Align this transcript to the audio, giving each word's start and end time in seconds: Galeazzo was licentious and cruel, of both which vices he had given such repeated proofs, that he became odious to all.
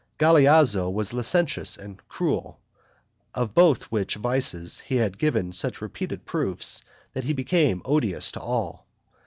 Galeazzo 0.17 0.89
was 0.91 1.13
licentious 1.13 1.77
and 1.77 1.99
cruel, 2.09 2.59
of 3.35 3.53
both 3.53 3.83
which 3.91 4.15
vices 4.15 4.79
he 4.79 4.95
had 4.95 5.19
given 5.19 5.53
such 5.53 5.79
repeated 5.79 6.25
proofs, 6.25 6.81
that 7.13 7.25
he 7.25 7.33
became 7.33 7.83
odious 7.85 8.31
to 8.31 8.39
all. 8.39 8.87